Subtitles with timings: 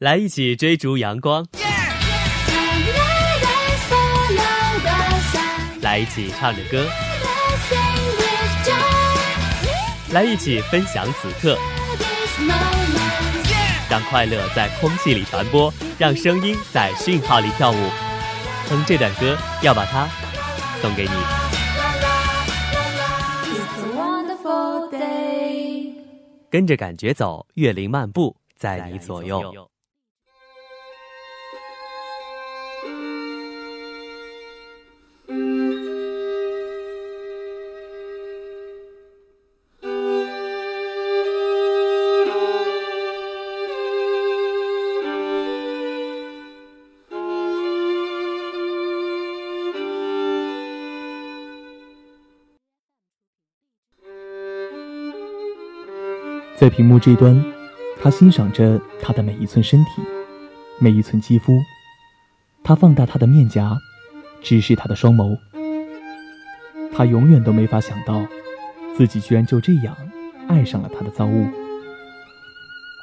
[0.00, 1.46] 来一起追逐阳光，
[5.82, 6.86] 来一起唱着歌，
[10.10, 11.58] 来一起分享此刻，
[13.90, 17.90] 让快乐在空气里传播，让声音在讯号里跳舞。
[18.70, 20.08] 哼，这段歌要把它
[20.80, 21.10] 送给你。
[26.50, 29.68] 跟着感觉走，月龄漫步在你左右。
[56.60, 57.42] 在屏幕这端，
[58.02, 60.02] 他欣赏着他的每一寸身体，
[60.78, 61.58] 每一寸肌肤。
[62.62, 63.74] 他放大他的面颊，
[64.42, 65.34] 直视他的双眸。
[66.92, 68.22] 他永远都没法想到，
[68.94, 69.96] 自己居然就这样
[70.48, 71.48] 爱上了他的造物。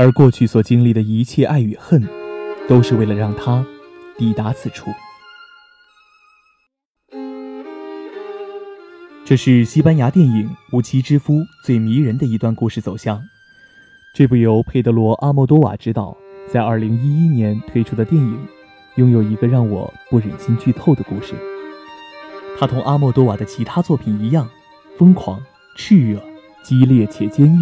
[0.00, 2.02] 而过去所经历的一切爱与恨，
[2.68, 3.64] 都是为了让他
[4.18, 4.90] 抵达此处。
[9.24, 13.22] 这是西班牙电影《无妻之夫》最迷人的一段故事走向。
[14.14, 18.38] 这部由佩德罗·阿莫多瓦执导，在2011年推出的电影，
[18.94, 21.34] 拥有一个让我不忍心剧透的故事。
[22.56, 24.48] 它同阿莫多瓦的其他作品一样，
[24.96, 25.42] 疯狂、
[25.76, 26.22] 炽热、
[26.62, 27.58] 激烈且坚毅，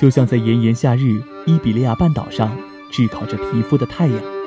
[0.00, 2.56] 就像在炎炎夏日伊比利亚半岛上
[2.92, 4.41] 炙烤着皮肤的太阳。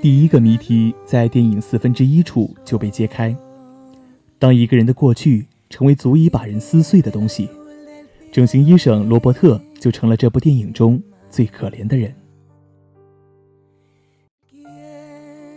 [0.00, 3.34] 第一个谜题在电影四分之一处就被揭开。
[4.38, 7.48] 当一个人的过去成为足以把人撕碎的东西，
[8.30, 12.14] 整形医生罗伯特就成了这部电影中最可怜的人。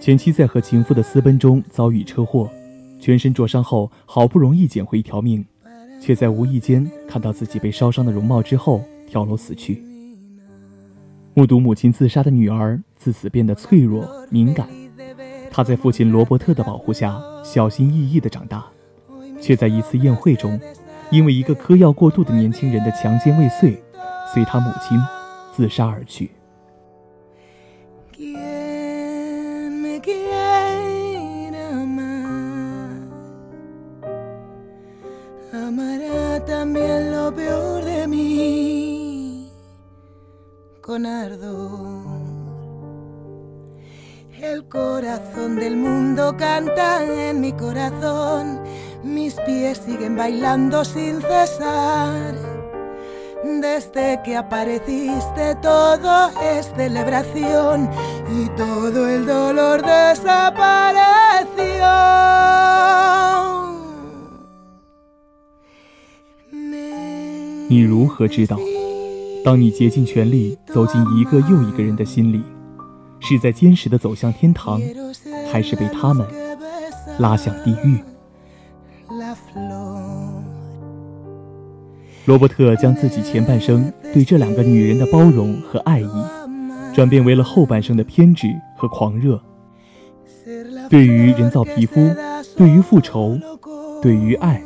[0.00, 2.50] 前妻在和情妇的私奔中遭遇车祸，
[2.98, 5.46] 全身灼伤后，好不容易捡回一条命，
[6.00, 9.80] 却在无意间看到自己被烧伤的容貌之后跳楼死去。
[11.36, 14.68] 目睹母亲自杀的女儿自此变得脆弱敏感，
[15.48, 18.66] 她在父亲罗伯特的保护下小心翼翼地长大，
[19.40, 20.60] 却在一次宴会中，
[21.08, 23.80] 因为一个嗑药过度的年轻人的强奸未遂，
[24.32, 24.98] 随他母亲
[25.54, 26.32] 自杀而去。
[44.53, 44.53] con ardor.
[44.53, 48.59] El corazón del mundo canta en mi corazón,
[49.03, 52.35] mis pies siguen bailando sin cesar.
[53.43, 57.89] Desde que apareciste todo es celebración
[58.29, 60.99] y todo el dolor desapareció.
[67.71, 68.57] 你如何知道？
[69.45, 72.43] 当你竭尽全力走进一个又一个人的心里，
[73.26, 74.80] 是在坚实的走向天堂，
[75.50, 76.26] 还是被他们
[77.18, 77.98] 拉向地狱
[82.26, 86.24] 罗伯特将自己前半生对这两个女人的包容和爱意，
[86.94, 89.40] 转变为了后半生的偏执和狂热。
[90.88, 92.14] 对于人造皮肤，
[92.56, 93.38] 对于复仇，
[94.02, 94.62] 对于爱。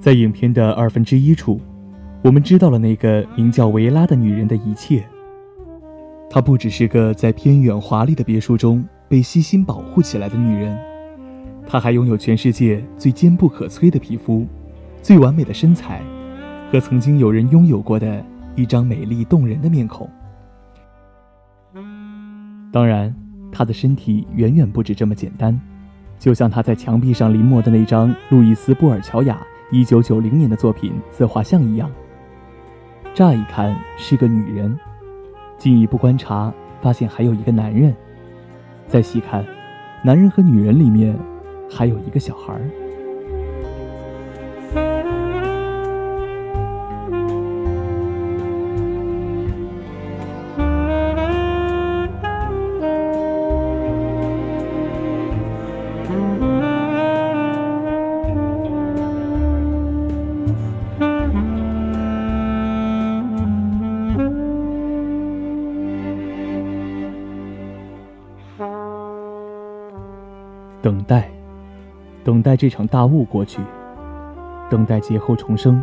[0.00, 1.60] 在影片的二分之一处，
[2.24, 5.04] 我们知道了那个名叫维拉的女人的一切。
[6.30, 10.78] 她不只是个在偏远华丽的别墅中被悉心保护起来的女人，
[11.66, 14.46] 她还拥有全世界最坚不可摧的皮肤、
[15.02, 16.00] 最完美的身材，
[16.72, 18.24] 和曾经有人拥有过的
[18.56, 20.08] 一张美丽动人的面孔。
[22.72, 23.14] 当然，
[23.52, 25.60] 她的身体远远不止这么简单，
[26.18, 29.38] 就像她在墙壁上临摹的那张路易斯·布尔乔亚。
[29.70, 31.90] 一九九零年的作品自画像一样，
[33.14, 34.76] 乍一看是个女人，
[35.56, 37.94] 进一步观察发现还有一个男人，
[38.88, 39.44] 再细看，
[40.04, 41.16] 男人和女人里面
[41.70, 42.60] 还有一个小孩儿。
[70.90, 71.30] 等待，
[72.24, 73.62] 等待这场大雾过去，
[74.68, 75.80] 等待劫后重生，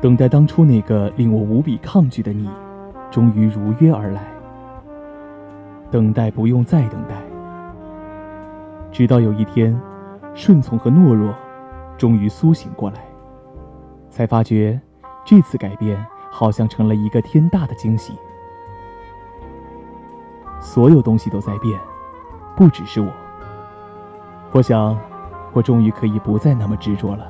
[0.00, 2.48] 等待当初那个令我无比抗拒的你，
[3.10, 4.22] 终于如约而来。
[5.90, 7.14] 等待不用再等待，
[8.90, 9.78] 直到有一天，
[10.34, 11.34] 顺从和懦弱
[11.98, 13.04] 终于苏醒过来，
[14.08, 14.80] 才发觉
[15.26, 18.14] 这次改变好像成了一个天大的惊喜。
[20.58, 21.78] 所有东西都在变，
[22.56, 23.12] 不只是我。
[24.52, 24.98] 我想，
[25.52, 27.24] 我终于可以不再那么执着了。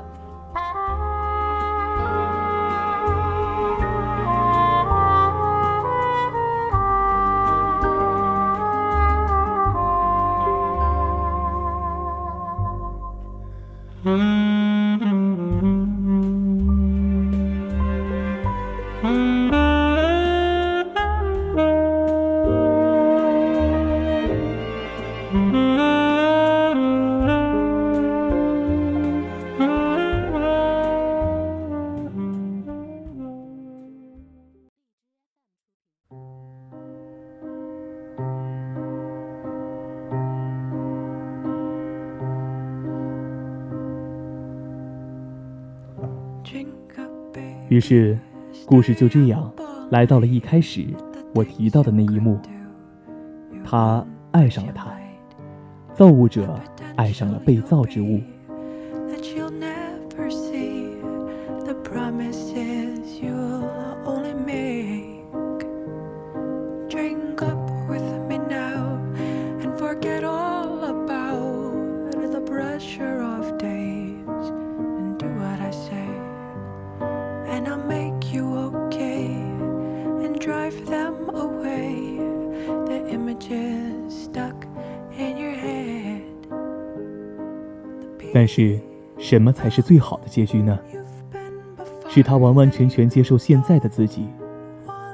[47.70, 48.18] 于是，
[48.66, 49.48] 故事就这样
[49.90, 50.84] 来到了一开始
[51.36, 52.36] 我提到的那一幕。
[53.64, 54.90] 他爱上了他，
[55.94, 56.52] 造物者
[56.96, 58.20] 爱上了被造之物。
[88.32, 88.78] 但是，
[89.18, 90.78] 什么才是最好的结局呢？
[92.08, 94.26] 是他完完全全接受现在的自己，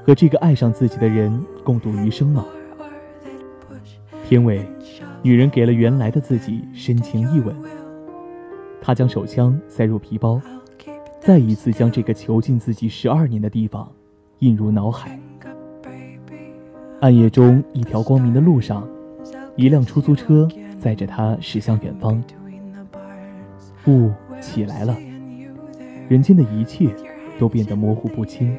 [0.05, 2.45] 和这个爱上自己的人共度余生吗？
[4.27, 4.67] 片尾，
[5.23, 7.55] 女人给了原来的自己深情一吻。
[8.81, 10.41] 她将手枪塞入皮包，
[11.21, 13.91] 再一次将这个囚禁自己十二年的地方
[14.39, 15.19] 印入脑海。
[17.01, 18.89] 暗夜中，一条光明的路上，
[19.55, 22.23] 一辆出租车载着她驶向远方。
[23.87, 24.97] 雾起来了，
[26.09, 26.89] 人间的一切
[27.39, 28.57] 都变得模糊不清。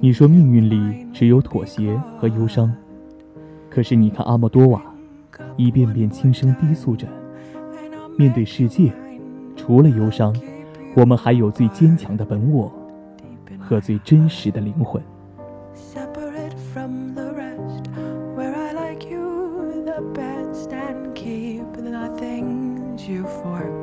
[0.00, 2.72] 你说命运里只有妥协和忧伤，
[3.70, 4.82] 可是你看阿莫多瓦，
[5.56, 7.06] 一遍遍轻声低诉着：
[8.18, 8.92] 面对世界，
[9.56, 10.34] 除了忧伤，
[10.94, 12.70] 我们还有最坚强的本我
[13.58, 15.02] 和最真实的灵魂。
[23.08, 23.75] you for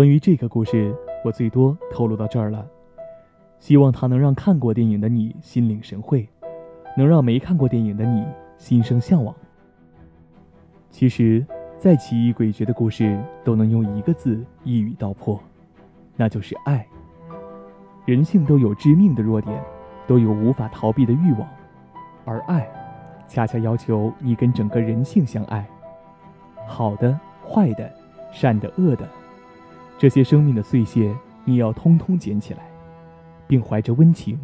[0.00, 2.66] 关于这个故事，我最多透露到这儿了。
[3.58, 6.26] 希望它能让看过电影的你心领神会，
[6.96, 8.24] 能让没看过电影的你
[8.56, 9.36] 心生向往。
[10.90, 11.44] 其实，
[11.78, 15.38] 再奇异诡谲的故事都能用一个字一语道破，
[16.16, 16.86] 那就是爱。
[18.06, 19.62] 人性都有致命的弱点，
[20.06, 21.46] 都有无法逃避的欲望，
[22.24, 22.66] 而爱，
[23.28, 25.68] 恰恰要求你跟整个人性相爱。
[26.66, 27.92] 好的、坏的、
[28.32, 29.06] 善的、恶的，
[30.00, 31.14] 这些生命的碎屑，
[31.44, 32.60] 你要通通捡起来。
[33.46, 34.38] 并怀着温情，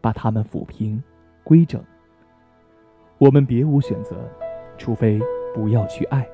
[0.00, 1.00] 把它们抚平、
[1.44, 1.80] 规整。
[3.18, 4.16] 我们别无选择，
[4.76, 5.20] 除非
[5.54, 6.26] 不要去爱。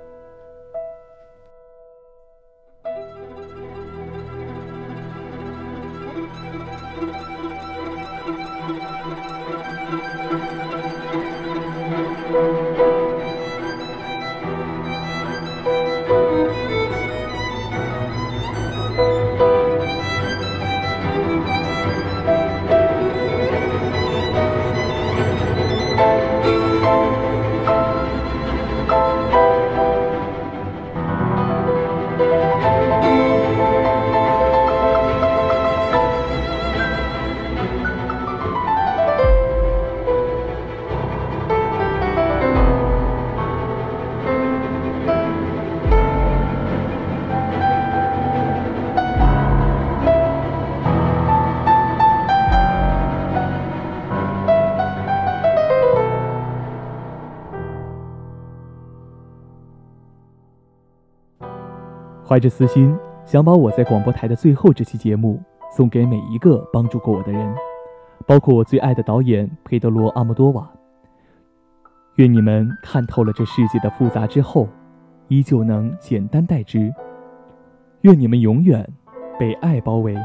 [62.33, 62.97] 怀着私心，
[63.27, 65.39] 想把我在广播台的最后这期节目
[65.71, 67.55] 送给每一个帮助过我的人，
[68.27, 70.67] 包括我最爱的导演佩德罗·阿莫多瓦。
[72.15, 74.67] 愿你们看透了这世界的复杂之后，
[75.29, 76.91] 依旧能简单待之。
[78.01, 78.91] 愿你们永远
[79.39, 80.17] 被爱包围。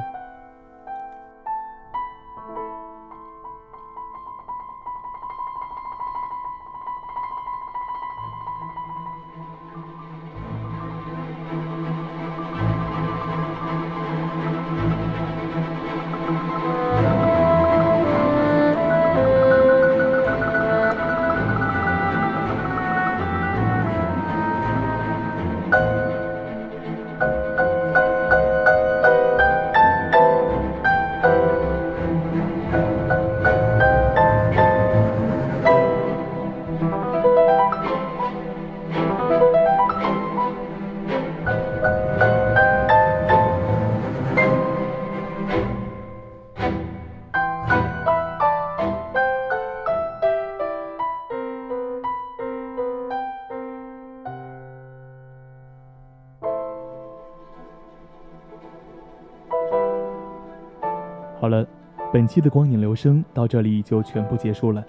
[61.47, 61.65] 好了，
[62.11, 64.83] 本期的光影留声到这里就全部结束了。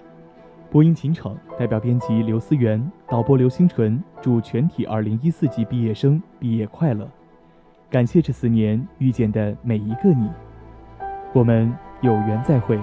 [0.69, 7.07] 播音秦城代表编辑刘思源，导播刘星纯，祝全体2014级毕业生毕业快乐！
[7.89, 10.29] 感谢这四年遇见的每一个你，
[11.31, 12.77] 我们有缘再会。